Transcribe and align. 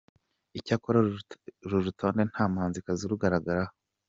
Icyakora 0.57 0.97
uru 1.65 1.77
rutonde 1.85 2.21
nta 2.31 2.43
muhanzikazi 2.51 3.01
urugaragaraho. 3.03 3.73